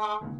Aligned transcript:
Bye. 0.00 0.39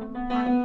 Bye. 0.00 0.59